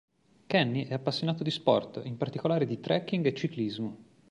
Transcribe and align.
Kenny 0.47 0.87
è 0.87 0.95
appassionato 0.95 1.43
di 1.43 1.51
sport, 1.51 2.01
in 2.05 2.17
particolare 2.17 2.65
di 2.65 2.79
trekking 2.79 3.23
e 3.27 3.35
ciclismo. 3.35 3.97